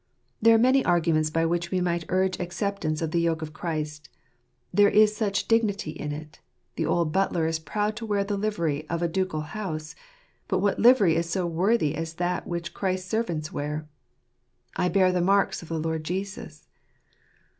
[0.41, 4.09] There are many arguments by which we might urge acceptance of the yoke of Christ.
[4.73, 6.39] There is such dignity in it:
[6.75, 9.93] the old butler is proud to wear the livery of a ducal house;
[10.47, 13.87] but what livery is so worthy as that which Christ's servants wear?
[14.75, 16.67] "I bear the marks of the Lord Jesus."